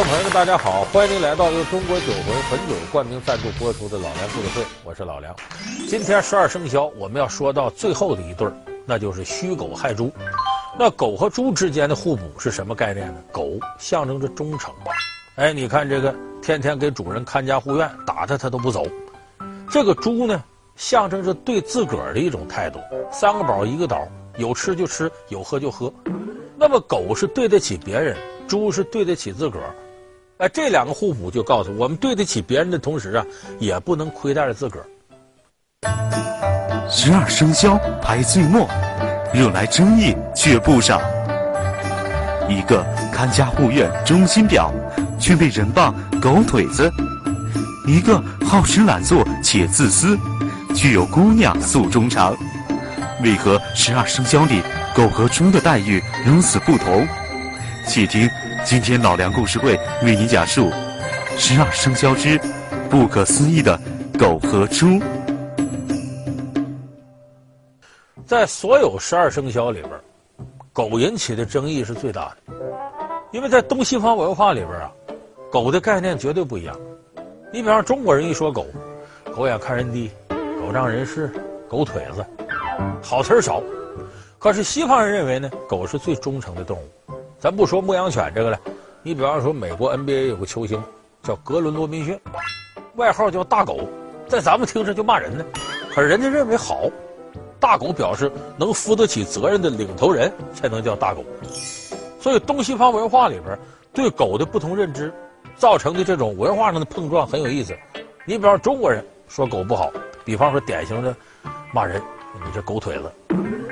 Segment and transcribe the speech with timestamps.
[0.00, 5.36] 众朋友们，大家好，欢迎您来到由中国酒魂汾酒冠名赞助播出的《老梁故事会》，我是老梁。
[5.86, 8.54] 今天十二生肖，我们要说到最后的一对儿，
[8.86, 10.10] 那就是戌狗亥猪。
[10.78, 13.20] 那狗和猪之间的互补是什么概念呢？
[13.30, 14.72] 狗象征着忠诚，
[15.34, 18.86] 哎，你看这个天天给主人看家护院，打它它都不走。
[19.70, 20.42] 这个猪呢，
[20.76, 22.80] 象征着对自个儿的一种态度，
[23.12, 24.08] 三个宝一个倒，
[24.38, 25.92] 有吃就吃，有喝就喝。
[26.56, 28.16] 那么狗是对得起别人。
[28.48, 29.72] 猪是对得起自个儿，
[30.40, 33.22] 哎，这两个互补就告诉我们，对得起别人的同时啊，
[33.58, 34.86] 也不能亏待了自个儿。
[36.88, 38.66] 十二生肖排最末，
[39.34, 40.98] 惹来争议却不少。
[42.48, 42.82] 一个
[43.12, 44.72] 看家护院忠心表，
[45.18, 46.88] 却被人棒狗腿子；
[47.86, 50.18] 一个好吃懒做且自私，
[50.74, 52.34] 却有姑娘诉衷肠。
[53.22, 54.62] 为何十二生肖里
[54.94, 57.06] 狗和猪的待遇如此不同？
[57.86, 58.26] 且听。
[58.64, 60.70] 今天老梁故事会为你讲述
[61.36, 62.38] 十二生肖之
[62.90, 63.78] 不可思议的
[64.18, 65.00] 狗和猪。
[68.26, 69.90] 在所有十二生肖里边，
[70.72, 72.54] 狗引起的争议是最大的，
[73.32, 74.92] 因为在东西方文化里边啊，
[75.50, 76.78] 狗的概念绝对不一样。
[77.52, 78.66] 你比方中国人一说狗，
[79.34, 81.32] 狗眼看人低，狗仗人势，
[81.68, 82.24] 狗腿子，
[83.02, 83.62] 好词儿少。
[84.38, 87.12] 可是西方人认为呢，狗是最忠诚的动物。
[87.40, 88.60] 咱不说牧羊犬这个了，
[89.02, 90.78] 你比方说美国 NBA 有个球星
[91.22, 92.20] 叫格伦罗宾逊，
[92.96, 93.88] 外号叫大狗，
[94.28, 95.42] 在咱们听着就骂人呢，
[95.90, 96.82] 可是人家认为好，
[97.58, 101.24] 大狗表示能负得起责任的领头人才能叫大狗，
[102.20, 103.58] 所以东西方文化里边
[103.94, 105.10] 对狗的不同认知
[105.56, 107.74] 造成的这种文化上的碰撞很有意思。
[108.26, 109.90] 你比方中国人说狗不好，
[110.26, 111.16] 比方说典型的
[111.72, 112.02] 骂人，
[112.44, 113.10] 你这狗腿子，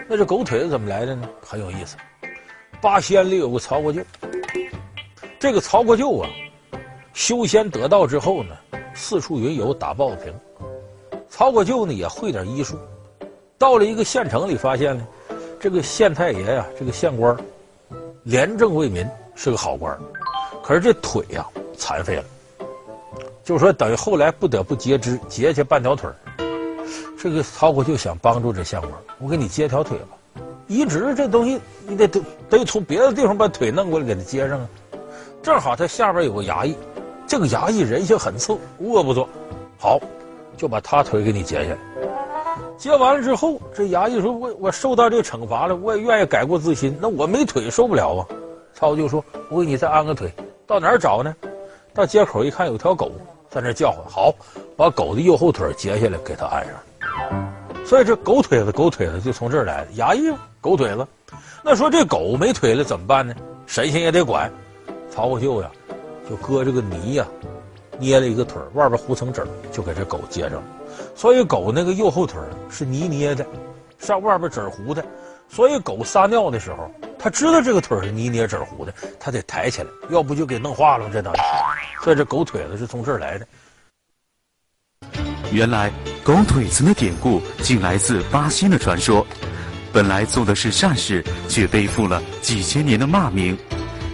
[0.09, 1.29] 那这狗腿子怎么来的呢？
[1.47, 1.99] 很有意思。
[2.81, 4.01] 八仙里有个曹国舅，
[5.39, 6.31] 这个曹国舅啊，
[7.13, 8.57] 修仙得道之后呢，
[8.95, 10.33] 四处云游打抱不平。
[11.29, 12.79] 曹国舅呢也会点医术，
[13.59, 15.07] 到了一个县城里，发现呢，
[15.59, 17.37] 这个县太爷呀、这个县官，
[18.23, 19.99] 廉政为民，是个好官，
[20.63, 21.45] 可是这腿呀、
[21.77, 22.25] 残废了，
[23.43, 26.09] 就说等于后来不得不截肢，截下半条腿。
[27.21, 30.18] 这个曹国舅想帮助这县官，我给你截条腿吧。
[30.69, 34.69] 移植这东西，你得得得从别的地方把腿弄过来给他接上啊。
[35.43, 36.77] 正好他下边有个衙役，
[37.27, 39.29] 这个衙役人性很次，恶不作，
[39.79, 39.99] 好，
[40.57, 41.79] 就把他腿给你截下来。
[42.77, 46.97] 截完了之后，这衙役说：“我我受到这个惩罚了，我也愿意改过自新。
[47.01, 48.27] 那我没腿受不了啊。”
[48.75, 50.33] 曹就说：“我给你再安个腿，
[50.67, 51.35] 到哪儿找呢？
[51.93, 53.11] 到街口一看，有条狗
[53.49, 54.05] 在那叫唤。
[54.09, 54.33] 好，
[54.77, 57.58] 把狗的右后腿截下来给他安上。
[57.89, 59.93] 所以这狗腿子，狗腿子就从这儿来的。
[59.93, 60.31] 衙役。
[60.61, 61.07] 狗腿子，
[61.65, 63.35] 那说这狗没腿了怎么办呢？
[63.67, 64.53] 神仙也得管。
[65.11, 65.71] 曹国舅呀，
[66.29, 67.27] 就搁这个泥呀，
[67.99, 70.65] 捏了一个腿外边糊层纸，就给这狗接上了。
[71.15, 72.39] 所以狗那个右后腿
[72.69, 73.47] 是泥捏的，
[73.99, 75.03] 上外边纸糊的。
[75.49, 81.41] 所以狗撒尿的时候，他知道这个腿是泥捏纸糊的，他得抬起来，要不就给弄化了这东西。
[82.05, 83.47] 所以这狗腿子是从这儿来的。
[85.51, 85.91] 原来
[86.29, 89.27] 狗腿子的典故竟来自巴西的传说。
[89.91, 93.57] 本来做的是善事，却背负了几千年的骂名。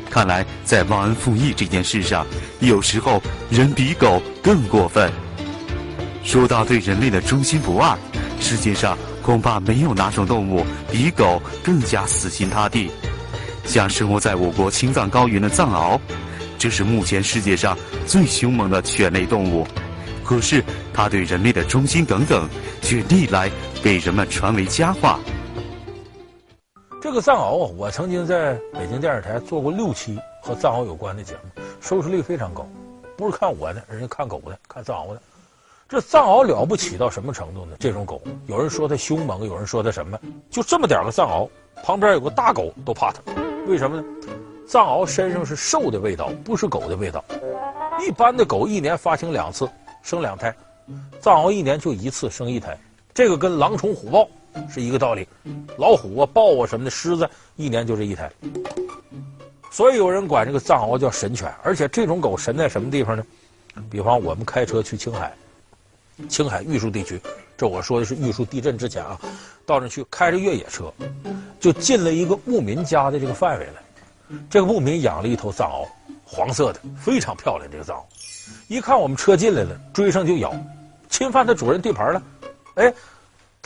[0.08, 2.24] 看来在忘恩负义这件事上，
[2.60, 3.20] 有时候
[3.50, 5.10] 人比狗更过分。
[6.22, 7.98] 说到对人类的忠心不二，
[8.38, 12.92] 世界上恐怕没有哪种动物比狗更加死心塌地。
[13.64, 15.98] 像生活在我国青藏高原的藏獒，
[16.60, 17.76] 这是目前世界上
[18.06, 19.66] 最凶猛的犬类动物。
[20.24, 22.48] 可是它对人类的忠心耿耿，
[22.80, 23.50] 却历来
[23.82, 25.20] 被人们传为佳话。
[27.00, 32.66] 这个藏獒啊，我曾经在北京电视台做过六期和藏獒有关的节目，收视率非常高。
[33.16, 35.20] 不是看我的，人家看狗的，看藏獒的。
[35.86, 37.76] 这藏獒了不起到什么程度呢？
[37.78, 40.18] 这种狗，有人说它凶猛，有人说它什么？
[40.50, 41.48] 就这么点个藏獒，
[41.84, 43.20] 旁边有个大狗都怕它。
[43.66, 44.04] 为什么呢？
[44.66, 47.22] 藏獒身上是兽的味道，不是狗的味道。
[48.00, 49.68] 一般的狗一年发情两次，
[50.04, 50.54] 生两胎，
[51.20, 52.78] 藏獒一年就一次生一胎。
[53.12, 54.28] 这个跟狼虫虎豹。
[54.70, 55.26] 是一个道理，
[55.78, 58.30] 老虎啊、豹啊什么的，狮子一年就这一胎，
[59.68, 61.52] 所以有人管这个藏獒叫神犬。
[61.64, 63.26] 而且这种狗神在什么地方呢？
[63.90, 65.34] 比方我们开车去青海，
[66.28, 67.20] 青海玉树地区，
[67.56, 69.18] 这我说的是玉树地震之前啊，
[69.66, 70.94] 到那去开着越野车，
[71.58, 73.82] 就进了一个牧民家的这个范围了。
[74.48, 75.88] 这个牧民养了一头藏獒，
[76.24, 77.68] 黄色的，非常漂亮。
[77.68, 78.02] 这个藏獒，
[78.68, 80.54] 一看我们车进来了，追上就咬，
[81.08, 82.22] 侵犯他主人地盘了，
[82.74, 82.92] 哎。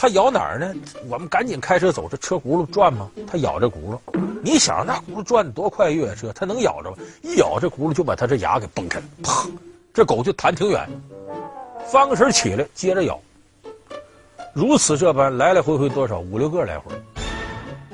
[0.01, 0.73] 它咬哪儿呢？
[1.09, 3.11] 我们赶紧开车走，这车轱辘转吗？
[3.27, 3.99] 它咬这轱辘。
[4.45, 5.91] 你想那轱辘转多快？
[5.91, 6.97] 越野车它能咬着吗？
[7.21, 9.45] 一咬这轱辘就把它这牙给崩开了，啪！
[9.93, 10.89] 这狗就弹挺远，
[11.89, 13.21] 翻个身起来接着咬。
[14.53, 16.93] 如此这般来来回回多少五六个来回，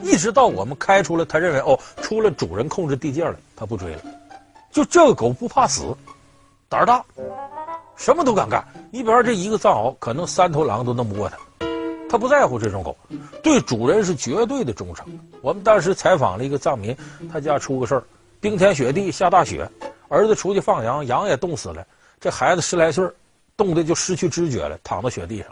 [0.03, 4.03] 一直到我们开出了他认为哦，出了主人控制地界了，他不追了。
[4.71, 5.97] 就这个狗不怕死，
[6.75, 7.05] 胆儿大，
[7.95, 8.67] 什么都敢干。
[8.91, 11.39] 你比方说这一个藏獒，可能三头狼都弄不过它，
[12.11, 12.97] 它不在乎这种狗，
[13.45, 15.07] 对主人是绝对的忠诚。
[15.41, 16.97] 我们当时采访了一个藏民，
[17.33, 18.03] 他家出个事儿，
[18.41, 19.71] 冰天雪地下大雪，
[20.09, 21.87] 儿子出去放羊，羊也冻死了，
[22.21, 23.09] 这孩子十来岁，
[23.57, 25.47] 冻得就失去知觉了，躺到雪地上。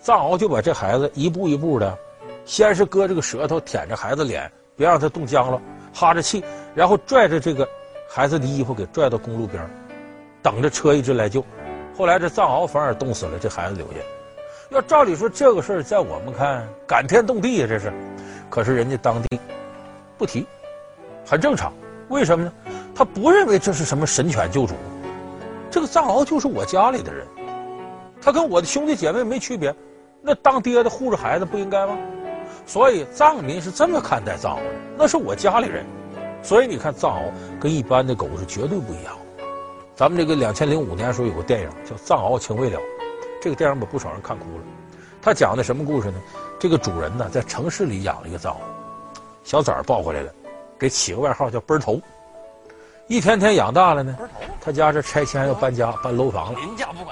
[0.00, 1.98] 藏獒就把这孩子一步一步的，
[2.44, 5.60] 先是割这个舌头舔着孩子脸，别让他冻僵了，
[5.92, 6.44] 哈着气，
[6.76, 7.68] 然后拽着这个
[8.08, 9.68] 孩子的衣服给拽到公路边，
[10.42, 11.44] 等着车一直来救。
[11.96, 13.98] 后来这藏獒反而冻死了，这孩子留下。
[14.70, 17.92] 要照理说这个事儿在我们看感天动地呀，这是，
[18.48, 19.40] 可是人家当地
[20.16, 20.46] 不提，
[21.26, 21.72] 很正常。
[22.08, 22.52] 为什么呢？
[22.94, 24.74] 他不认为这是什么神犬救主，
[25.70, 27.26] 这个藏獒就是我家里的人，
[28.20, 29.74] 他跟我的兄弟姐妹没区别。
[30.22, 31.96] 那当爹的护着孩子不应该吗？
[32.66, 34.64] 所以藏民是这么看待藏獒的，
[34.98, 35.84] 那是我家里人。
[36.42, 37.22] 所以你看，藏獒
[37.60, 39.16] 跟一般的狗是绝对不一样。
[40.00, 42.78] 咱们这个两千零五年时候有个电影叫《藏獒情未了》，
[43.38, 44.64] 这个电影把不少人看哭了。
[45.20, 46.18] 他讲的什么故事呢？
[46.58, 48.56] 这个主人呢在城市里养了一个藏獒，
[49.44, 50.32] 小崽儿抱回来了，
[50.78, 52.00] 给起个外号叫“奔头”。
[53.08, 54.16] 一天天养大了呢，
[54.58, 56.58] 他家这拆迁要搬家搬楼房了，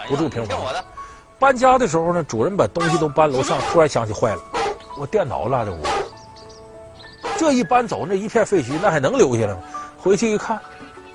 [0.09, 0.59] 不住平房。
[1.39, 4.41] 搬家的时候呢，主人把东西都搬楼上，突然想起坏了，
[4.99, 5.79] 我电脑落在屋。
[7.37, 9.61] 这一搬走，那一片废墟，那还能留下来吗？
[9.99, 10.59] 回去一看，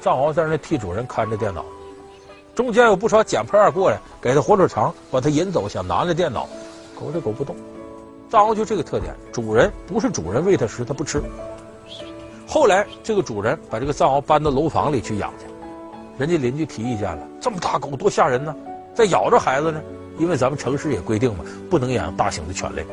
[0.03, 1.63] 藏獒在那替主人看着电脑，
[2.53, 6.45] 中间有不少捡破烂过来，给他火腿肠，把他引走，想拿着电脑。
[6.94, 7.55] 狗这狗不动，
[8.29, 11.23] 藏獒就这个特点，主人不是主人喂它食，它不吃。
[12.45, 15.45] 后来这个主人把这个藏獒搬到楼房里去养去，
[16.17, 18.53] 人家邻居提意见了，这么大狗多吓人呢，
[18.94, 19.81] 再咬着孩子呢。
[20.19, 22.85] 因为咱们城市也规定嘛，不能养大型的犬类。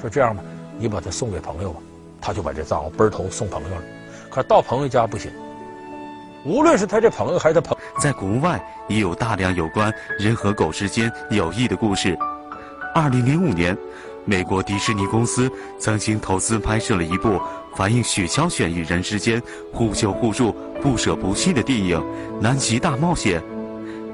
[0.00, 0.42] 说这样吧，
[0.78, 1.80] 你把它送给朋友吧，
[2.22, 3.82] 他就把这藏獒奔头送朋友了。
[4.30, 5.30] 可到朋友家不行，
[6.44, 12.16] 无论是他这朋友还是他朋，在国外也有大量有关人和狗之间友谊的故事。
[12.94, 13.76] 二零零五年，
[14.26, 17.40] 美国迪士尼公司曾经投资拍摄了一部
[17.74, 19.42] 反映雪橇犬与人之间
[19.72, 21.98] 互救互助、不舍不弃的电影
[22.40, 23.40] 《南极大冒险》。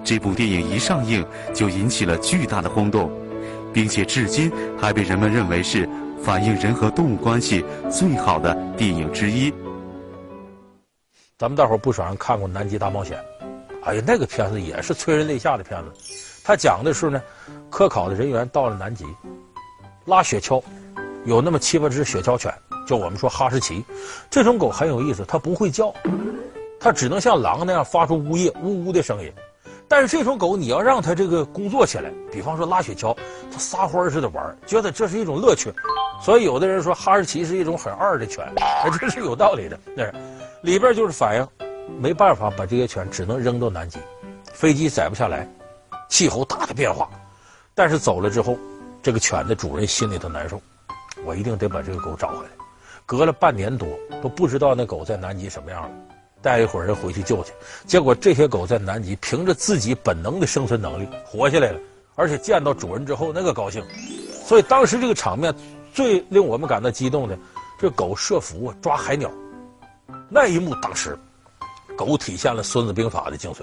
[0.04, 3.10] 这部电影一上映就引起了巨大的轰动，
[3.72, 5.86] 并且至今还被人们认为是
[6.22, 9.52] 反映人和动物关系最好的电影之一。
[11.40, 13.18] 咱们大伙不少人看过《南极大冒险》，
[13.82, 15.90] 哎呀，那个片子也是催人泪下的片子。
[16.44, 17.22] 他讲的是呢，
[17.70, 19.06] 科考的人员到了南极，
[20.04, 20.62] 拉雪橇，
[21.24, 22.52] 有那么七八只雪橇犬，
[22.86, 23.82] 就我们说哈士奇，
[24.28, 25.94] 这种狗很有意思，它不会叫，
[26.78, 29.32] 它只能像狼那样发出呜咽、呜呜的声音。
[29.88, 33.16] 但是这种狗，你要让它这个工作起来，比方说拉雪橇，
[33.50, 35.72] 它撒欢似的玩，觉得这是一种乐趣。
[36.22, 39.80] 所以有的人说哈士奇是一种很二的犬，哎，这是有道理的。
[39.96, 40.04] 那
[40.62, 41.48] 里边就是反映，
[41.98, 43.98] 没办法把这些犬只能扔到南极，
[44.52, 45.48] 飞机载不下来，
[46.08, 47.08] 气候大的变化。
[47.74, 48.58] 但是走了之后，
[49.02, 50.60] 这个犬的主人心里头难受，
[51.24, 52.50] 我一定得把这个狗找回来。
[53.06, 53.88] 隔了半年多，
[54.22, 55.90] 都不知道那狗在南极什么样了。
[56.42, 57.52] 带一伙人回去救去，
[57.86, 61.78] 结果这些狗在南极凭着自己本能的生存能力活下来了，
[62.14, 63.84] 而且见到主人之后那个高兴，
[64.46, 65.54] 所以当时这个场面
[65.92, 67.38] 最令我们感到激动的，
[67.78, 69.30] 这狗设伏啊抓海鸟，
[70.32, 71.18] 那一幕当时，
[71.98, 73.62] 狗体现了《孙子兵法》的精髓。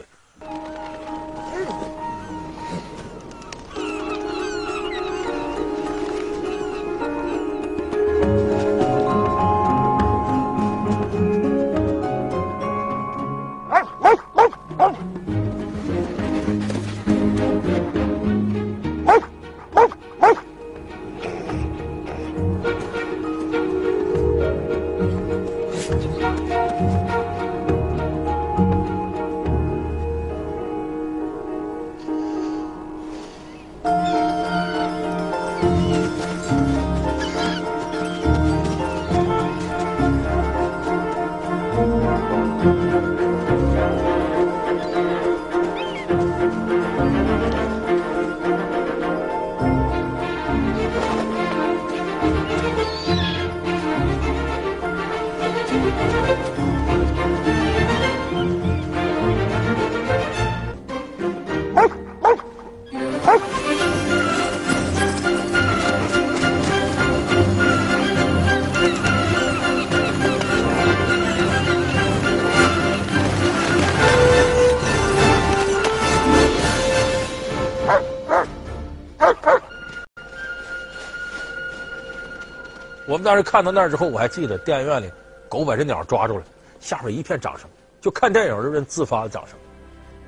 [83.18, 85.10] 我们当时看到那儿之后我还记得电影院里
[85.58, 86.44] 狗把这鸟抓住了，
[86.80, 87.68] 下边一片掌声，
[88.00, 89.58] 就看电影的人自发的掌声。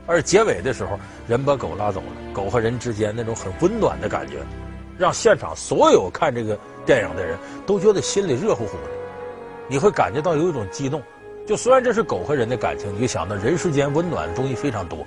[0.08, 4.38] 而结尾的时候，人把狗拉走了，狗和人之间那种很温暖的感觉，
[4.98, 8.90] 让现场所有看这个电影的人都觉得心里热乎乎的。
[9.68, 11.00] 你会感觉到有一种激动，
[11.46, 15.06] 就虽然这是狗和人的感情，你就想到人世间温暖的东西非常多。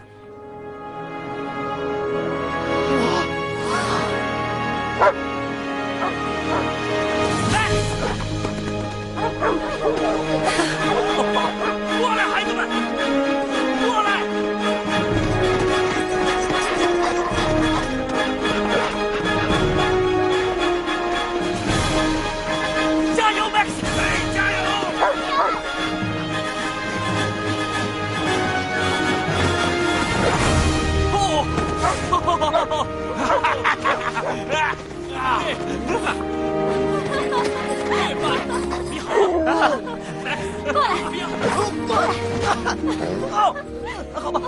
[44.22, 44.40] 好吧，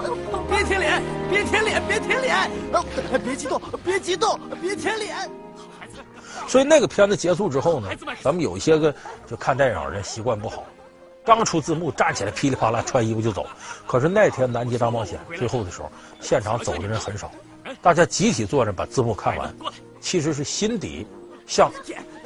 [0.48, 2.50] 别舔脸，别舔脸，别舔脸，
[3.24, 5.16] 别激动，别激动，别舔脸。
[6.46, 7.88] 所以那个片子结束之后呢，
[8.22, 8.94] 咱们有一些个
[9.26, 10.64] 就看电影的人习惯不好，
[11.24, 13.46] 刚出字幕站起来噼里啪啦穿衣服就走。
[13.86, 15.90] 可是那天《南极大冒险》最后的时候，
[16.20, 17.30] 现场走的人很少，
[17.82, 19.52] 大家集体坐着把字幕看完，
[20.00, 21.04] 其实是心底
[21.46, 21.68] 向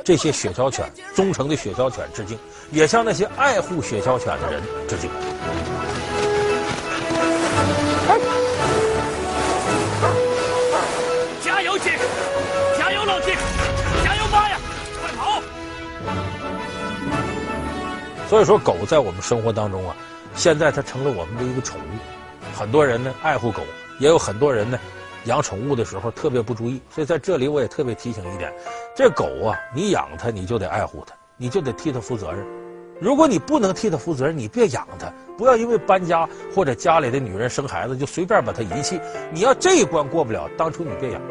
[0.05, 2.39] 这些雪橇犬忠诚的雪橇犬致敬，
[2.71, 5.09] 也向那些爱护雪橇犬的人致敬。
[18.29, 19.97] 所以说，狗在我们生活当中啊，
[20.35, 22.55] 现在它成了我们的一个宠物。
[22.55, 23.63] 很多人呢爱护狗，
[23.99, 24.79] 也有很多人呢
[25.25, 26.79] 养宠物的时候特别不注意。
[26.91, 28.53] 所以在这里我也特别提醒一点：
[28.95, 32.45] 这狗啊，你养它你就得爱护它，你就得替它负责任。
[33.01, 35.11] 如果你不能替它负责任，你别养它。
[35.39, 39.01] 不要因为搬家或者家里的女人生孩子就随便把它遗弃。
[39.33, 41.23] 你要这一关过不了，当初你别养。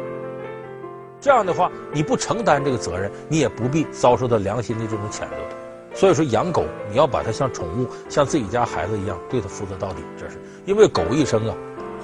[1.20, 5.57] 这样的话，你不承担这个责任，你也不必遭受到良心的这种谴责。
[5.98, 9.96] 所以说养狗，你要把它像宠物，像自己家孩子一样，对它负责到底。
[10.16, 11.56] 这是因为狗一生啊，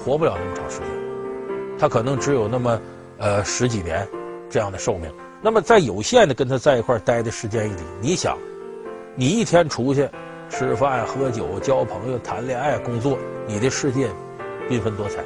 [0.04, 0.88] 活不了那么长时间，
[1.78, 2.80] 它可能只有那么
[3.18, 4.04] 呃十几年
[4.50, 5.08] 这样的寿命。
[5.40, 8.36] 那么在有限的跟它在一块待的时间里，你想，
[9.14, 10.08] 你一天出去
[10.50, 14.08] 吃饭、喝酒、交朋友、谈恋爱、工作，你的世界
[14.68, 15.22] 缤纷多彩。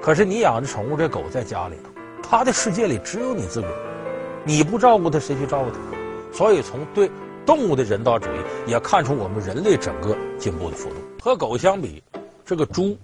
[0.00, 1.90] 可是你养的宠物这狗在家里头，
[2.22, 3.74] 它的世界里只有你自个儿，
[4.44, 5.76] 你不照顾它，谁去照顾它？
[6.34, 7.10] 所以从对。
[7.48, 10.96] 动物的人道主义也看出我们人类整个进步的幅度。
[11.18, 12.02] 和狗相比，
[12.44, 12.94] 这个猪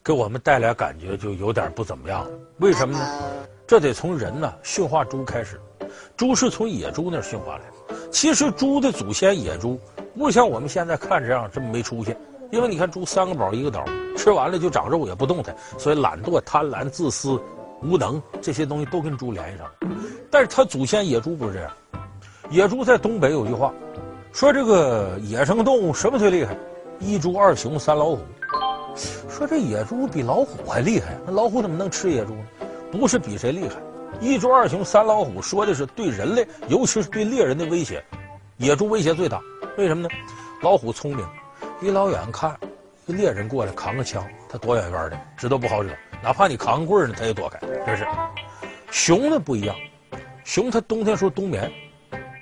[0.00, 2.30] 给我们带来感觉就有点不怎么样了。
[2.58, 3.04] 为什么呢？
[3.66, 5.60] 这得从人呢驯化猪开始。
[6.16, 8.10] 猪是从野猪那儿驯化来的。
[8.12, 9.76] 其实猪的祖先野猪
[10.16, 12.14] 不像我们现在看这样这么没出息。
[12.52, 13.84] 因为你看猪三个宝一个岛，
[14.16, 17.40] 吃完了就长肉也不动弹，所以懒惰、贪婪、自私、
[17.82, 19.98] 无能这些东西都跟猪联系上了。
[20.30, 21.72] 但是它祖先野猪不是这样。
[22.54, 23.74] 野猪在东北有句话，
[24.32, 26.56] 说这个野生动物什么最厉害？
[27.00, 28.20] 一猪二熊三老虎。
[29.28, 32.44] 说这野猪比老虎还厉害，那老虎怎么能吃野猪呢？
[32.92, 33.74] 不是比谁厉害，
[34.20, 38.00] 一猪二熊三老虎说的是对人类，尤其是对猎人的威胁，
[38.58, 39.40] 野猪威胁最大。
[39.76, 40.08] 为什么呢？
[40.62, 41.26] 老虎聪明，
[41.82, 42.56] 一老远看，
[43.04, 45.92] 这猎人过来扛个枪，他躲远远的，知道不好惹，
[46.22, 47.58] 哪怕你扛个棍呢，他也躲开。
[47.84, 48.06] 这是
[48.92, 49.74] 熊呢不一样，
[50.44, 51.68] 熊它冬天时候冬眠。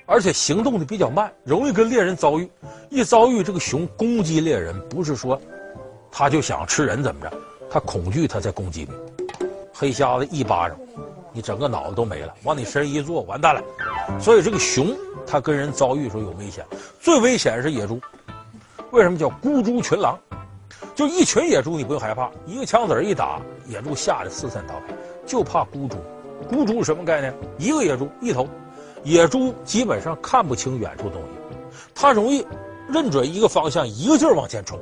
[0.07, 2.51] 而且行动的比较慢，容易跟猎人遭遇。
[2.91, 5.41] 一遭遇，这个熊攻击猎人，不是说
[6.11, 7.33] 他就想吃人怎么着，
[7.71, 8.91] 他恐惧他在攻击你。
[9.73, 10.79] 黑瞎子一巴掌，
[11.33, 13.63] 你整个脑子都没了，往你身上一坐，完蛋了。
[14.21, 14.95] 所以这个熊，
[15.27, 16.65] 它跟人遭遇的时候有危险，
[17.01, 18.01] 最危险是野猪。
[18.91, 20.19] 为什么叫孤猪群狼？
[20.95, 24.83] 就一群野猪你不用害怕，一个枪子一打，野猪吓得四散逃跑，
[25.25, 25.97] 就怕孤猪。
[26.49, 27.35] 孤猪什么概念？
[27.57, 28.47] 一个野猪一头。
[29.05, 31.57] 野猪基本上看不清远处东西，
[31.95, 32.47] 它容易
[32.89, 34.79] 认准一个方向，一个劲儿往前冲。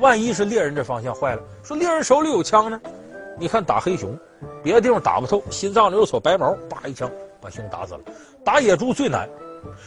[0.00, 2.80] 万一是猎人这方向坏了，说猎人手里有枪呢？
[3.38, 4.18] 你看打黑熊，
[4.62, 8.00] 别的地方打不透，心脏里有撮白毛，叭一枪把熊打死了。
[8.44, 9.28] 打野猪最难，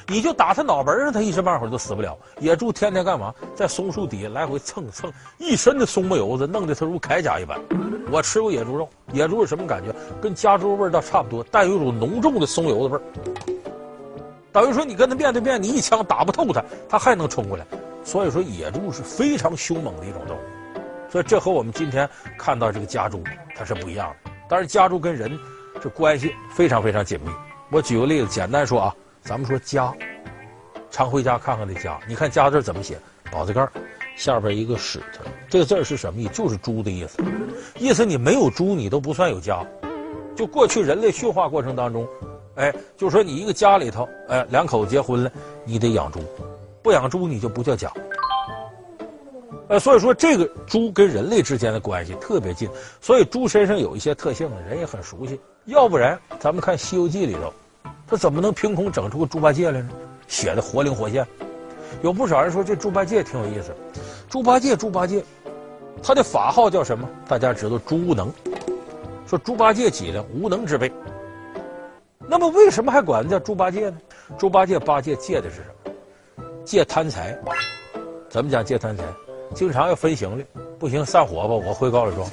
[0.07, 2.17] 你就打他脑门上，他一时半会儿都死不了。
[2.39, 3.33] 野猪天天干嘛？
[3.55, 7.59] 在松树底下来回蹭蹭，一身的松木油子，弄得他如铠甲一般。
[8.11, 9.93] 我吃过野猪肉，野猪是什么感觉？
[10.21, 13.01] 跟家猪味道差不多，但有一种浓重的松油的味儿。
[14.55, 17.65] 等于说你跟他面对面，你一枪打不透他，他还能冲过来。
[18.05, 20.39] 所以说野猪是非常凶猛的一种动物。
[21.11, 23.21] 所以这和我们今天看到这个家猪
[23.53, 24.31] 它是不一样的。
[24.47, 25.37] 但是家猪跟人
[25.81, 27.29] 这关系非常非常紧密。
[27.69, 29.93] 我举个例子，简单说啊，咱们说家，
[30.89, 31.99] 常回家看看的家。
[32.07, 32.97] 你看家字怎么写？
[33.29, 33.67] 宝字盖
[34.15, 35.19] 下边一个史字，
[35.49, 36.33] 这个字是什么意思？
[36.33, 37.21] 就是猪的意思。
[37.77, 39.61] 意思你没有猪，你都不算有家。
[40.33, 42.07] 就过去人类驯化过程当中，
[42.55, 45.31] 哎，就说你一个家里头，哎，两口子结婚了，
[45.65, 46.19] 你得养猪，
[46.81, 47.91] 不养猪你就不叫家。
[49.67, 52.69] 呃，所以说这个猪跟人类之间的关系特别近，
[53.01, 55.39] 所以猪身上有一些特性呢，人也很熟悉。
[55.65, 57.51] 要不然，咱们看《西游记》里头，
[58.07, 59.89] 他怎么能凭空整出个猪八戒来呢？
[60.27, 61.25] 写的活灵活现。
[62.01, 63.75] 有不少人说这猪八戒挺有意思。
[64.29, 65.23] 猪八戒，猪八戒，
[66.03, 67.09] 他的法号叫什么？
[67.27, 68.31] 大家知道猪无能。
[69.25, 70.23] 说猪八戒脊梁？
[70.29, 70.91] 无能之辈。
[72.27, 73.97] 那么为什么还管他叫猪八戒呢？
[74.37, 75.93] 猪八戒八戒戒的是什么？
[76.63, 77.37] 戒贪财。
[78.29, 79.03] 怎么讲戒贪财？
[79.53, 80.45] 经常要分行李，
[80.79, 82.27] 不行散伙吧，我回高老庄。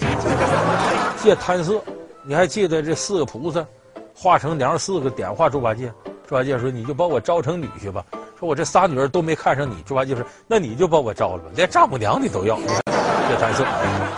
[1.18, 1.80] 戒贪色，
[2.24, 3.64] 你还记得这四个菩萨
[4.14, 5.92] 化成娘四个点化猪八戒？
[6.26, 8.04] 猪八戒说：“你就把我招成女婿吧。”
[8.40, 12.56] 说：“我这仨女儿都没看上你。”猪八戒说：“那你就把我招了吧，连丈母娘你都要。”
[13.28, 13.64] 戒贪色，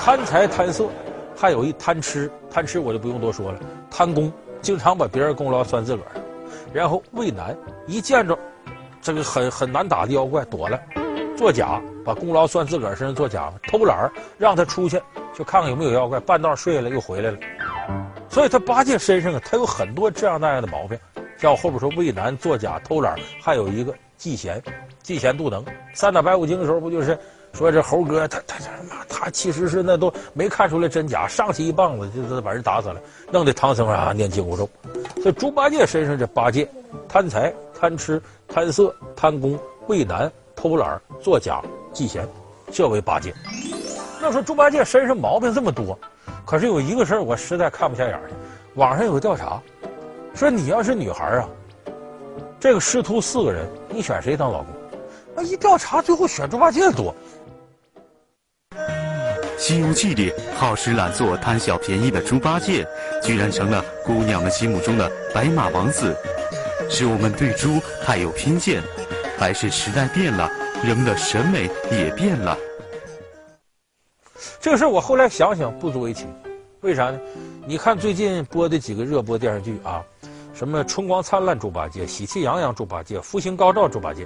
[0.00, 0.86] 贪财贪色，
[1.36, 3.58] 还有一贪吃，贪吃我就不用多说了。
[3.90, 4.32] 贪功，
[4.64, 6.10] 经常把别人功劳算自个儿。
[6.72, 7.56] 然后畏难，
[7.86, 8.36] 一见着
[9.00, 10.80] 这个很很难打的妖怪躲了。
[11.36, 15.00] 作假，把功劳算自个儿身上作假；偷懒，让他出去
[15.36, 17.38] 去看看有没有妖怪，半道睡了又回来了。
[18.30, 20.98] 所以他八戒身上啊，他有很多这样那样的毛病，
[21.36, 24.62] 像我后边说畏难、作假、偷懒，还有一个嫉贤，
[25.04, 25.62] 嫉贤妒能。
[25.92, 27.18] 三打白骨精的时候，不就是
[27.54, 34.68] 说这猴哥他他他妈他其实是那都没看出来真假，上去一棒子就是把人打死了，弄得唐僧啊念紧箍咒。
[35.22, 36.68] 所以猪八戒身上这八戒，
[37.08, 40.30] 贪财、贪吃、贪色、贪功、畏难。
[40.56, 41.60] 偷懒、作假、
[41.92, 42.26] 嫉贤，
[42.72, 43.34] 这为八戒。
[44.18, 45.98] 那说猪八戒身上毛病这么多，
[46.46, 48.34] 可是有一个事儿我实在看不下眼去。
[48.76, 49.60] 网上有个调查，
[50.32, 51.46] 说你要是女孩啊，
[52.58, 54.68] 这个师徒四个人，你选谁当老公？
[55.34, 57.12] 那一调查，最后选猪八戒多。
[59.66, 62.86] 《西游记》里好吃懒做、贪小便宜的猪八戒，
[63.22, 66.14] 居然成了姑娘们心目中的白马王子。
[66.90, 68.82] 是我们对猪太有偏见？
[69.38, 70.50] 还是时代变了，
[70.82, 72.58] 人们的审美也变了。
[74.60, 76.26] 这个事儿我后来想想不足为奇，
[76.82, 77.18] 为啥呢？
[77.66, 80.04] 你看最近播的几个热播电视剧啊，
[80.52, 84.24] 什么《春光灿烂猪八戒》《喜气洋洋猪八戒》《福星高照猪八戒》，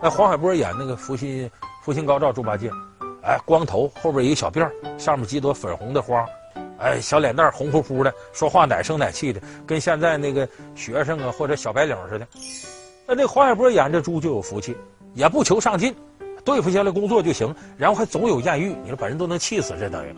[0.00, 1.48] 哎，黄海波演那个福星
[1.84, 2.68] 福星高照猪八戒，
[3.22, 6.26] 哎，光头后边一个小辫儿，上面几朵粉红的花，
[6.78, 12.26] 哎，小脸蛋红乎乎的，说话奶声奶气的，跟现在那个学生啊或者小白领似的。
[13.06, 14.76] 那那黄海波演这猪就有福气，
[15.14, 15.94] 也不求上进，
[16.44, 20.14] 对付下来工作就行，然后还总有艳遇，你说把人都能气死，这等于。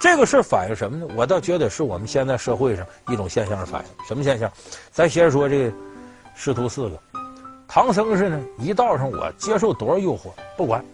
[0.00, 1.14] 这个事反映什么呢？
[1.16, 3.88] 我倒觉得是我们现在社会上一种现象的反映。
[4.06, 4.50] 什么现象？
[4.90, 5.72] 咱先说这
[6.34, 6.98] 师徒四个，
[7.68, 10.84] 唐僧是呢，一道上我接受多少诱惑不管，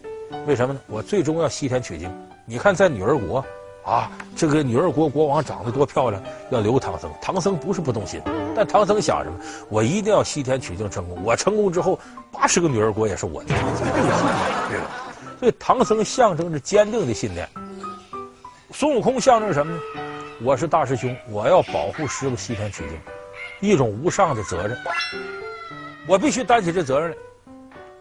[0.47, 0.81] 为什么呢？
[0.87, 2.11] 我最终要西天取经。
[2.45, 3.45] 你看在女儿国。
[3.83, 7.11] 啊，这个女儿国国王长得多漂亮，要留唐僧。
[7.21, 8.21] 唐僧不是不动心，
[8.55, 9.39] 但唐僧想什么？
[9.71, 11.19] 我一定要西天取经成功。
[11.25, 11.99] 我成功之后，
[12.31, 13.49] 八十个女儿国也是我的。
[14.69, 14.87] 对吧？
[15.41, 17.49] 所以唐僧象征着坚定的信念。
[18.71, 19.81] 孙悟空象征什么呢？
[20.43, 24.77] 我是大师兄，我要保护师傅西天取经，一种无上的责任。
[26.07, 27.17] 我必须担起这责任来。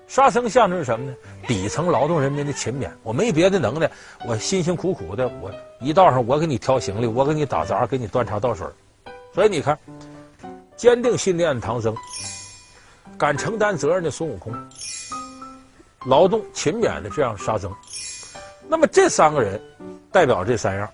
[0.09, 1.15] 沙僧象征什么呢？
[1.47, 2.89] 底层劳动人民的勤勉。
[3.03, 3.89] 我没别的能耐，
[4.25, 8.65] 我辛辛苦苦的，我一道上我给你挑行李，我给你打杂，给你端茶倒水。
[9.35, 9.77] 所以你看，
[10.75, 11.95] 坚定信念的唐僧，
[13.19, 14.51] 敢承担责任的孙悟空，
[16.07, 17.71] 劳动勤勉的这样沙僧。
[18.67, 19.61] 那么这三个人
[20.11, 20.91] 代表这三样，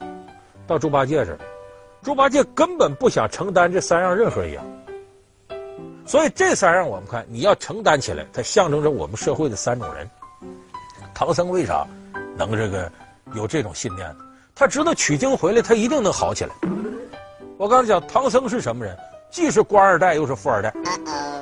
[0.67, 1.39] 到猪八戒这儿，
[2.01, 4.62] 猪八戒根本不想承担这三样任何一样。
[6.05, 10.09] 所以这三样我们看，你要承担起来，它象征着我们社会的三种人。
[11.13, 11.88] 唐僧为啥
[12.38, 12.91] 能这个
[13.33, 14.15] 有这种信念？
[14.53, 16.55] 他知道取经回来，他一定能好起来。
[17.57, 18.97] 我刚才讲，唐僧是什么人？
[19.29, 20.73] 既是官二代，又是富二代。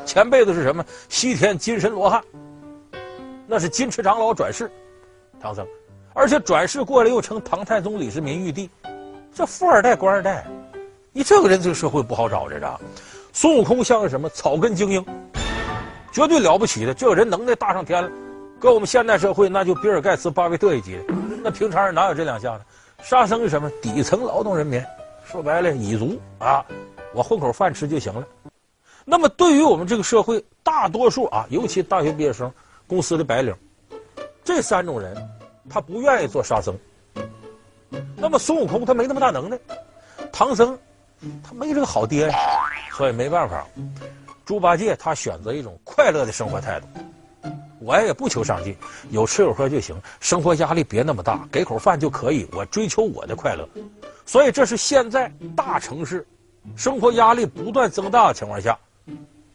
[0.05, 0.83] 前辈子是什么？
[1.09, 2.23] 西天金身罗汉，
[3.45, 4.71] 那是金翅长老转世，
[5.39, 5.67] 唐僧，
[6.13, 8.69] 而且转世过来又称唐太宗李世民玉帝。
[9.33, 10.45] 这富二代、官二代，
[11.11, 12.79] 你这个人这个社会不好找着着。
[13.35, 15.03] 孙悟空像是什么草根精英，
[16.11, 18.09] 绝对了不起的，这个人能耐大上天了。
[18.59, 21.03] 搁我们现代社会，那就比尔盖茨、巴菲特一级的。
[21.43, 22.61] 那平常人哪有这两下呢？
[23.01, 24.81] 沙僧是什么底层劳动人民，
[25.25, 26.63] 说白了蚁族啊，
[27.11, 28.23] 我混口饭吃就行了。
[29.03, 32.49] 那么对于我们这个社会大多数啊，尤其大学毕业生、
[32.85, 33.53] 公司的白领，
[34.43, 35.17] 这三种人，
[35.67, 36.73] 他不愿意做沙僧。
[38.15, 39.59] 那么孙悟空他没那么大能耐，
[40.31, 40.77] 唐僧
[41.43, 42.37] 他没这个好爹呀。
[42.95, 43.65] 所以没办法，
[44.45, 46.87] 猪八戒他选择一种快乐的生活态度。
[47.79, 48.75] 我也不求上进，
[49.09, 53.67] 有吃有喝就行，生活压力别那么大，给口饭就可以，我追求我的快乐。
[54.25, 56.25] 所以这是现在大城市
[56.77, 58.77] 生活压力不断增大的情况下，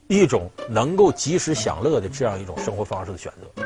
[0.08, 3.62] 一种能够及时享乐的这样一种生活方式的选择。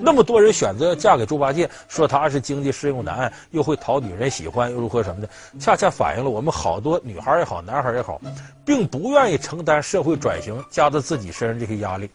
[0.00, 8.20] 那么多人选择嫁给猪八戒，说他是经济适用男，又会讨女人喜欢，又如何什么的，恰恰反映了我们好多女孩也好，男孩也好，
[8.64, 12.10] 并不愿意承担社会转型加在自己身上这些压力，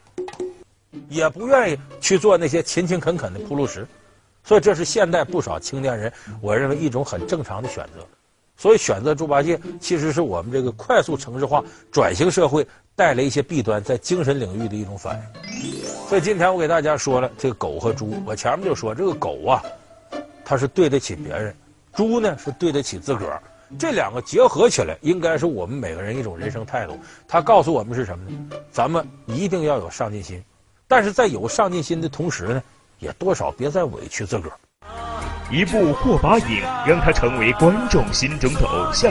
[1.09, 3.87] 也不愿意去做那些勤勤恳恳的铺路石，
[4.43, 8.05] 所以这是现代不少青年人，我认为一种很正常的选择。
[8.55, 12.67] 所以选择猪八戒，其实是我们这个快速城市化转型社会
[12.99, 15.81] 带来一些弊端，在精神领域的一种反应。
[16.09, 19.63] 所以今天我给大家说了这个狗和猪，我前面就说这个狗啊，
[20.43, 21.55] 它是对得起别人，
[21.93, 23.41] 猪呢是对得起自个儿，
[23.79, 26.99] 这两个结合起来，应该是我们每个人一种人生态度。
[27.25, 28.37] 它告诉我们是什么呢？
[28.69, 30.43] 咱们一定要有上进心，
[30.85, 32.61] 但是在有上进心的同时呢，
[32.99, 34.57] 也多少别再委屈自个儿。
[35.49, 39.09] 一部过把瘾，让他成为观众心中的偶像。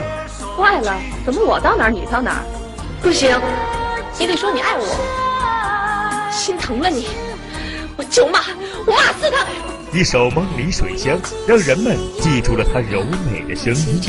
[0.55, 2.43] 坏了，怎么我到哪儿你到哪儿？
[3.01, 3.31] 不行，
[4.17, 7.07] 你得说你爱我，心疼了你，
[7.95, 8.39] 我就骂，
[8.85, 9.45] 我骂死他。
[9.97, 11.17] 一首《梦里水乡》，
[11.47, 14.01] 让人们记住了他柔美的声音。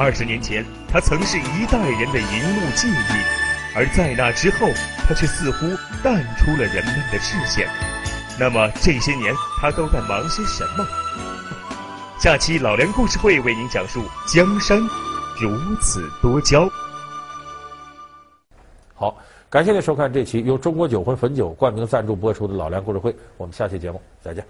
[0.00, 3.38] 二十年前，他曾是一代人的荧幕记忆。
[3.74, 4.68] 而在那之后，
[5.08, 5.66] 他却似乎
[6.02, 7.68] 淡出了人们的视线。
[8.38, 10.86] 那么这些年，他都在忙些什么？
[12.18, 14.80] 下期老梁故事会为您讲述江山
[15.40, 16.68] 如此多娇。
[18.92, 19.16] 好，
[19.48, 24.44] 感谢您收看这期由中国酒魂汾酒冠名赞助播出的老梁故事会，我们下期节目再见。